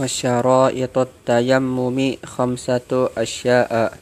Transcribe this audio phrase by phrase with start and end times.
[0.00, 3.92] Wasyaraitut tayammumi khamsatu asya'a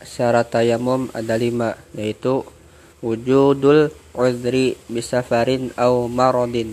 [0.00, 2.48] Syarat tayamum ada lima yaitu
[3.04, 6.72] wujudul uzri bisafarin au marodin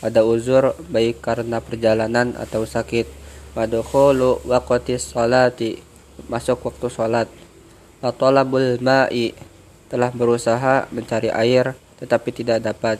[0.00, 3.04] ada uzur baik karena perjalanan atau sakit.
[3.52, 5.76] wadukhulu waqtis salati
[6.32, 7.28] masuk waktu salat
[8.00, 9.36] talabul ma'i
[9.92, 12.96] telah berusaha mencari air tetapi tidak dapat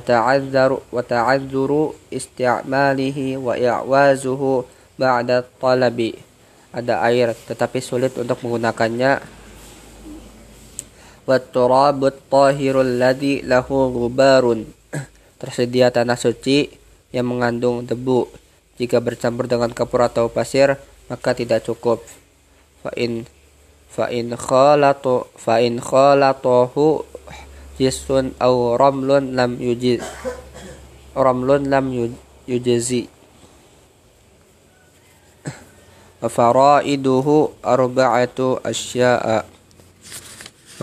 [0.00, 4.64] ta'azzuru isti'malihi wa i'wazuhu
[4.98, 6.14] ba'da talabi
[6.74, 9.22] ada air tetapi sulit untuk menggunakannya.
[11.54, 14.66] turabut tahirul ladzi lahu ghubarun
[15.38, 16.68] tersedia tanah suci
[17.14, 18.26] yang mengandung debu.
[18.74, 20.74] Jika bercampur dengan kapur atau pasir
[21.06, 22.02] maka tidak cukup.
[22.82, 23.24] Fa in
[23.86, 27.06] fa in khalatu fa in khalatuhu
[27.74, 30.02] jisun au ramlun lam yujiz
[31.14, 31.94] ramlun lam
[32.50, 33.06] yujzi.
[36.18, 39.46] Wa faraiduhu arba'atu asya'a.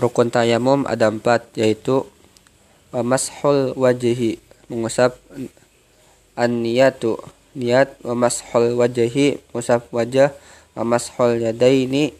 [0.00, 2.08] Rukun tayamum ada empat yaitu
[2.96, 4.40] mashul wajhi
[4.72, 5.20] mengusap
[6.32, 7.20] an-niyatu.
[7.52, 10.32] Niat wa mashul wajhi mengusap wajah.
[10.72, 12.16] Wa mashul yadaini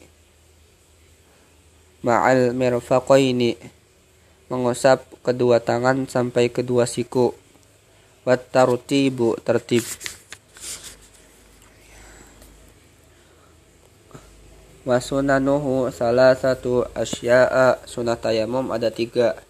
[2.05, 3.57] ma'al mirfaqaini
[4.53, 7.33] mengusap kedua tangan sampai kedua siku.
[8.29, 9.81] Wa tartibu tertib.
[14.85, 17.81] Wa sunanuhu salah satu asya'a.
[17.89, 19.41] Sunat tayamum ada tiga.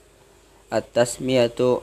[0.70, 1.82] At-tasmiyatu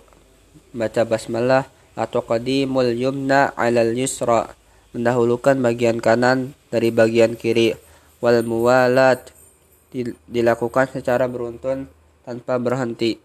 [0.72, 1.68] baca basmalah.
[2.00, 4.56] Atau qadimul yumna alal yusra.
[4.96, 7.76] Mendahulukan bagian kanan dari bagian kiri.
[8.24, 9.36] Wal muwalat
[10.30, 11.99] dilakukan secara beruntun
[12.30, 13.18] tanpa berhenti.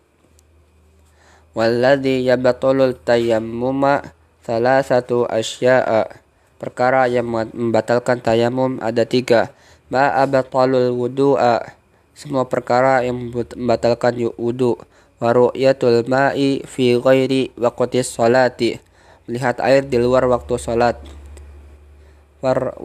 [1.52, 6.08] Walladhi yabatulul tayammuma salah satu asya'a.
[6.56, 9.52] Perkara yang membatalkan tayamum ada tiga.
[9.92, 11.76] Ma'abatalul wudu'a.
[12.16, 14.80] Semua perkara yang membatalkan wudu.
[15.20, 18.80] Waru'yatul ma'i fi ghairi waqtis salati.
[19.28, 20.96] Melihat air di luar waktu salat.
[22.40, 22.76] War,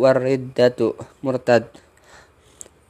[0.00, 1.68] warriddatu murtad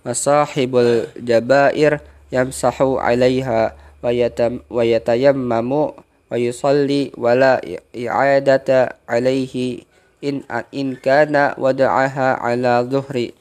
[0.03, 7.61] masahibul jabair yamsahu 'alaiha wa yatayammamu wa yusalli wala
[7.93, 9.85] i'adata 'alaihi
[10.25, 13.37] in in kana wada'aha 'ala zuhri.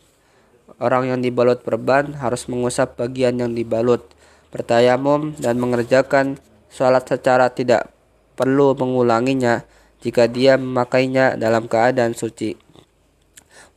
[0.81, 4.03] Orang yang dibalut perban harus mengusap bagian yang dibalut
[4.52, 7.94] bertayamum dan mengerjakan salat secara tidak
[8.35, 9.63] perlu mengulanginya
[10.02, 12.58] jika dia memakainya dalam keadaan suci.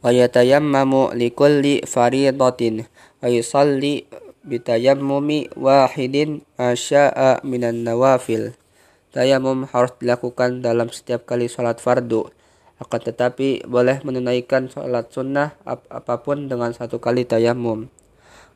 [0.01, 2.89] Wa yatayammamu likulli faridatin
[3.21, 4.09] wa yusalli
[4.45, 8.53] bitayammumi wahidin asya'a minan nawafil.
[9.11, 12.29] Tayamum harus dilakukan dalam setiap kali sholat fardu.
[12.77, 17.89] Akan tetapi boleh menunaikan sholat sunnah ap apa pun dengan satu kali tayamum.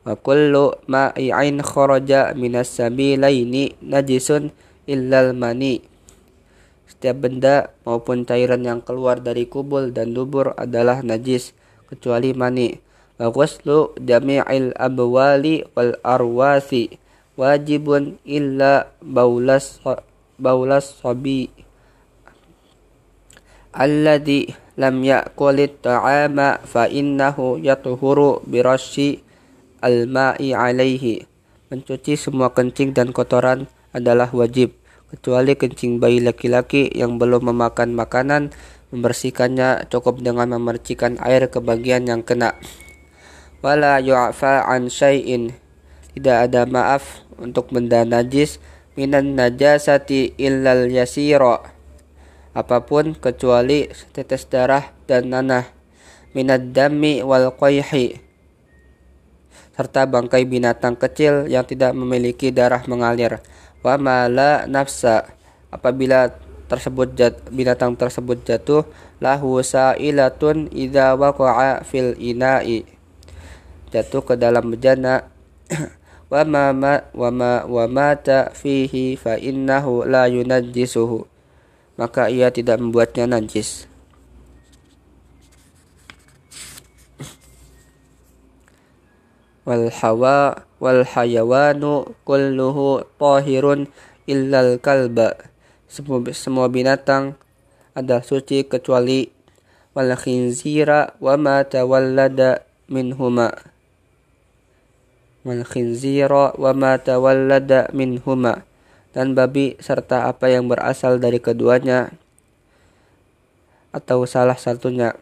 [0.03, 4.51] Wa kullu ma'i'ain kharaja minas sabilaini najisun
[4.85, 5.79] illal mani.
[6.91, 11.55] Setiap benda maupun cairan yang keluar dari kubul dan dubur adalah najis
[11.87, 12.88] kecuali mani.
[13.19, 16.95] Wa ghuslu jami'il abwali wal arwasi.
[17.35, 19.79] Wajibun illa baulas
[20.39, 21.47] baulas sabi
[23.71, 29.23] alladhi lam ya'kulit ta'ama fa innahu yatuhuru birasyi
[29.79, 31.27] al-ma'i alaihi.
[31.71, 34.75] Mencuci semua kencing dan kotoran adalah wajib
[35.09, 38.53] kecuali kencing bayi laki-laki yang belum memakan makanan
[38.89, 42.57] membersihkannya cukup dengan memercikan air ke bagian yang kena
[43.59, 45.55] wala yu'fa an syai'in.
[46.15, 48.59] Tidak ada maaf untuk benda najis.
[48.99, 51.79] Minan najasati illal yasira
[52.59, 55.65] apa pun kecuali tetes darah dan nanah.
[56.35, 58.19] Minad dami wal qayhi.
[59.73, 63.39] Serta bangkai binatang kecil yang tidak memiliki darah mengalir.
[63.79, 65.31] Wa mala nafsa.
[65.71, 66.35] Apabila
[66.67, 68.83] tersebut jat, binatang tersebut jatuh
[69.23, 72.98] lahu sa'ilatun idza waqa'a fil ina'i
[73.89, 75.25] jatuh ke dalam bejana
[76.31, 76.69] wa ma
[77.13, 78.13] wa ma wa
[78.53, 81.25] fihi fa innahu la yunajjisuhu.
[81.99, 83.87] Maka ia tidak membuatnya najis.
[89.67, 93.91] Wal hawa wal hayawanu kulluhu tahirun
[94.29, 95.35] illal kalba.
[95.89, 97.33] Semua, semua binatang
[97.97, 99.33] ada suci kecuali
[99.97, 103.51] wal khinzira wa ma tawallada minhuma
[105.47, 108.67] wal khinzira wa ma tawallada minhuma
[109.15, 112.13] dan babi serta apa yang berasal dari keduanya
[113.89, 115.17] atau salah satunya.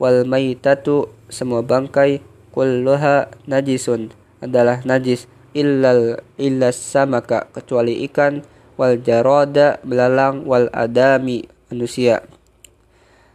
[0.00, 2.24] Wal maitatu semua bangkai
[2.56, 8.40] kulluha najisun adalah najis illal illas samaka kecuali ikan
[8.80, 12.24] wal jarada belalang wal adami manusia.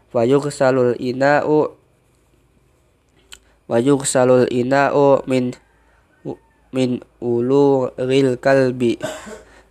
[0.10, 1.70] Wa yughsalul ina'u
[3.70, 5.54] wa yughsalul ina'u min
[6.76, 9.00] min ulu ril kalbi.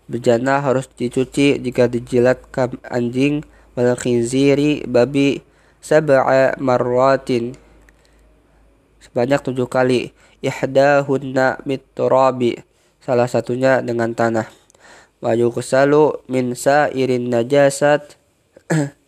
[0.08, 2.48] Bejana harus dicuci jika dijilat
[2.88, 3.44] anjing
[3.76, 5.44] wal khinziri babi
[5.84, 7.52] sab'a marratin.
[9.04, 10.16] Sebanyak tujuh kali.
[10.40, 12.60] Ihdahunna miturabi
[13.04, 14.48] salah satunya dengan tanah.
[15.20, 18.16] Wa yughsalu min sa'irin najasat.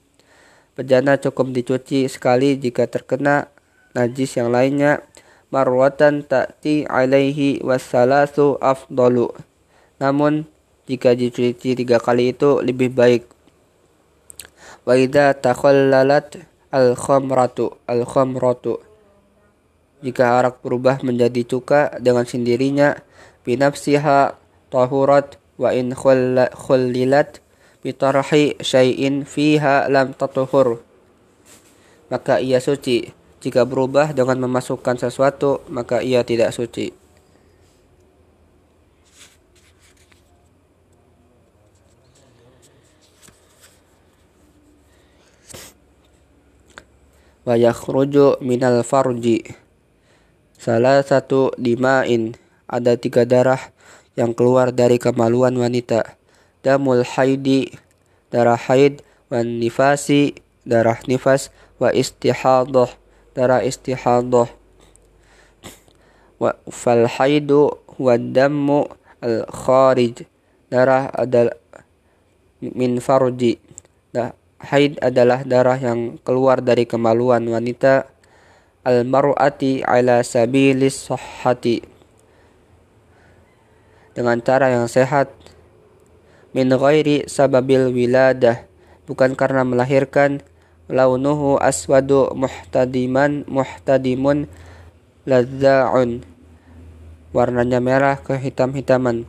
[0.76, 3.48] Bejana cukup dicuci sekali jika terkena
[3.96, 5.00] najis yang lainnya
[5.50, 9.30] marwatan ta'ti alaihi wassalasu afdalu.
[10.02, 10.44] Namun
[10.86, 13.26] jika dicuci tiga kali itu lebih baik.
[14.86, 18.78] Wa idza takhallalat al-khamratu al-khamratu.
[20.04, 23.00] Jika arak berubah menjadi cuka dengan sendirinya
[23.42, 24.38] binafsiha
[24.70, 27.40] tahurat wa in khullilat
[27.80, 30.84] bitarhi syai'in fiha lam tatuhur.
[32.06, 33.10] Maka ia suci
[33.40, 36.92] jika berubah dengan memasukkan sesuatu maka ia tidak suci.
[47.46, 49.46] Wa yakhruju minal farji.
[50.58, 52.34] Salah satu dima'in
[52.66, 53.70] ada tiga darah
[54.18, 56.18] yang keluar dari kemaluan wanita.
[56.66, 57.70] Damul haidi
[58.34, 60.34] darah haid wan nifasi
[60.66, 62.90] darah nifas wa istihadah
[63.36, 64.48] darah istihadah.
[66.40, 68.88] Wa fal haidu wa dammu
[69.20, 70.24] al kharij.
[70.72, 71.54] Darah adalah
[72.64, 73.60] min farji.
[74.56, 78.08] Haid adalah darah yang keluar dari kemaluan wanita.
[78.86, 81.82] Al-mar'ati ala sabilis sahhati
[84.16, 85.28] dengan cara yang sehat.
[86.56, 88.64] Min ghairi sababil wiladah.
[89.04, 90.40] Bukan karena melahirkan
[90.86, 94.46] launuhu aswadu muhtadiman muhtadimun
[95.26, 96.22] ladza'un.
[97.34, 99.28] Warnanya merah kehitam-hitaman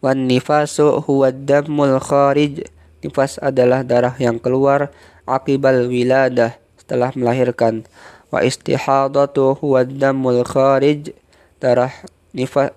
[0.00, 2.66] wan nifasu huwa damul kharij.
[3.00, 4.92] Nifas adalah darah yang keluar
[5.24, 7.88] akibal wiladah setelah melahirkan.
[8.28, 11.16] Wa istihadatu huwa damul kharij.
[11.60, 11.92] Darah
[12.36, 12.76] nifas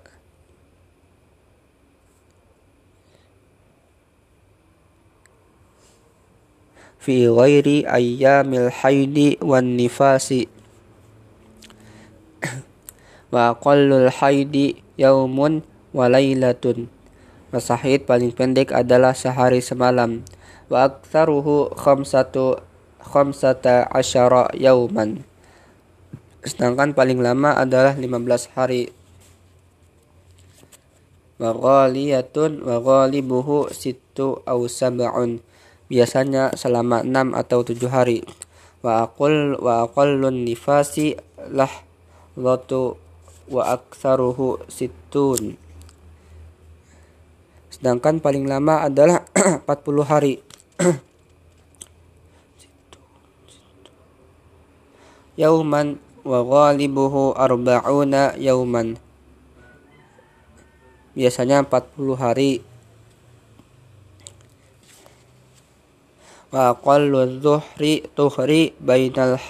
[7.04, 10.48] fi ghairi ayyamil haidi wan nifasi
[13.34, 15.60] wa aqallul haidi yaumun
[15.92, 16.88] wa lailatun
[17.54, 20.26] Masahid paling pendek adalah sehari semalam.
[20.66, 22.58] Wa aktsaruhu khamsatu
[22.98, 25.22] khamsata asyara yauman.
[26.42, 28.90] Sedangkan paling lama adalah 15 hari.
[31.38, 35.38] Wa ghaliyatun wa ghalibuhu sittu aw sab'un.
[35.88, 38.24] Biasanya selama 6 atau 7 hari.
[38.80, 41.16] Wa aqul wa aqallun nifasi
[41.52, 41.70] lah
[42.36, 43.00] latu
[43.48, 45.60] wa aktsaruhu sittun
[47.84, 49.28] sedangkan paling lama adalah
[49.68, 50.40] 40 hari.
[55.44, 58.96] Yauman wa ghalibuhu arba'una yauman.
[61.12, 62.64] Biasanya 40 hari.
[66.54, 69.42] Dhuhri tuhri bainal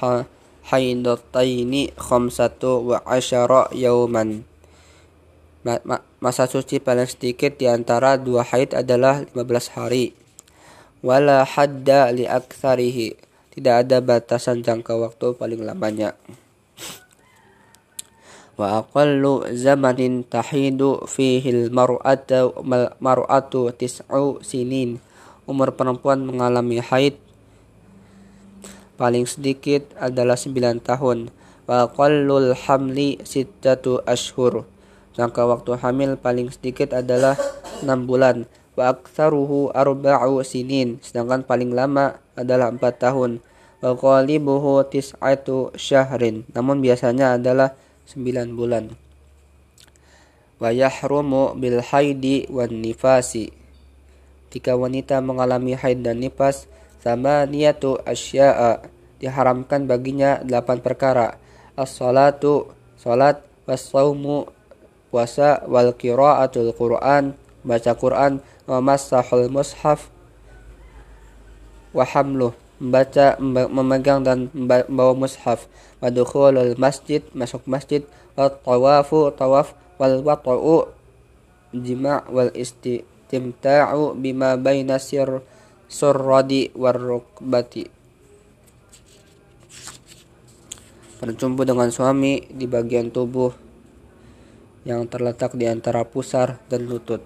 [0.65, 4.49] haidataini khamsatu wa asyara yauman
[6.21, 10.13] masa suci paling sedikit di antara dua haid adalah 15 hari.
[11.01, 13.17] Wala hadda li aktsarihi.
[13.53, 16.17] Tidak ada batasan jangka waktu paling lamanya.
[18.61, 22.61] Wa aqallu zamanin tahidu fihi al-mar'atu
[23.01, 25.01] mar'atu tis'u sinin.
[25.45, 27.21] Umur perempuan mengalami haid
[28.95, 31.29] paling sedikit adalah 9 tahun.
[31.65, 34.69] Wa aqallul hamli sittatu ashhur
[35.15, 37.39] Jangka waktu hamil paling sedikit adalah
[37.87, 38.51] 6 bulan.
[38.75, 43.39] Wa aktsaruhu arba'u sinin, sedangkan paling lama adalah 4 tahun.
[43.79, 47.79] Wa qalibuhu tis'atu syahrin, namun biasanya adalah
[48.11, 48.91] 9 bulan.
[50.59, 53.55] Wa yahrumu bil haidi wan nifasi.
[54.55, 56.71] Jika wanita mengalami haid dan nifas,
[57.03, 58.87] sama niatu asya'a
[59.19, 61.43] diharamkan baginya delapan perkara.
[61.75, 64.47] As-salatu, salat, was-saumu,
[65.15, 70.11] puasa wal qiraatul Quran baca Quran wa masahul mushaf
[71.95, 72.51] wa hamluh
[72.83, 73.39] membaca
[73.71, 75.71] memegang dan membawa mushaf
[76.03, 78.03] wa dukhulul masjid masuk masjid
[78.35, 80.91] wa tawafu tawaf wal wata'u
[81.71, 82.51] jima' wal
[83.25, 85.41] istimta'u bima baina sir
[85.89, 87.89] surradi war rukbati.
[91.25, 93.49] Berjumpa dengan suami di bagian tubuh
[94.85, 97.25] yang terletak di antara pusar dan lutut.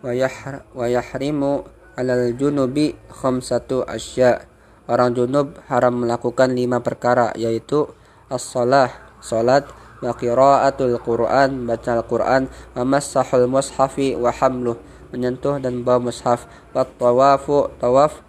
[0.00, 1.68] Wa yahrimu
[2.00, 4.48] alal junubi khamsatu asya.
[4.86, 7.90] Orang junub haram melakukan lima perkara yaitu
[8.30, 8.88] as-salah
[9.18, 9.66] salat
[10.06, 12.46] wa qiraatul Quran baca Al-Quran
[12.78, 14.78] wa massahul mushafi wa hamluh
[15.10, 18.22] menyentuh dan bawa mushaf wa tawafu tawaf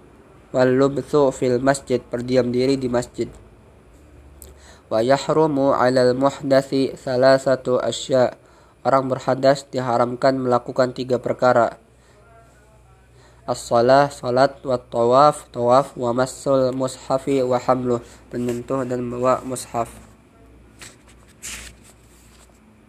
[0.55, 3.29] wal lubthu fil masjid berdiam diri di masjid.
[4.87, 8.39] Wa yahrumu 'alal muhdatsi salasatu asya.
[8.87, 11.75] Orang berhadas diharamkan melakukan tiga perkara.
[13.43, 17.99] As-salah salat wa tawaf tawaf wa massul mushafi wa hamluh
[18.31, 20.06] menyentuh dan membawa mushaf